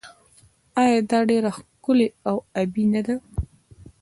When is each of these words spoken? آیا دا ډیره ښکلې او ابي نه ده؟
آیا 0.81 0.99
دا 1.09 1.19
ډیره 1.29 1.49
ښکلې 1.57 2.07
او 2.29 2.35
ابي 2.61 2.83
نه 2.93 3.01
ده؟ 3.05 3.15